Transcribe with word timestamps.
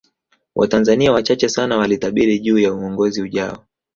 Watanzania 0.55 1.11
wachache 1.11 1.49
sana 1.49 1.77
walitabiri 1.77 2.39
juu 2.39 2.59
ya 2.59 2.73
uongozi 2.73 3.21
ujayo 3.21 3.63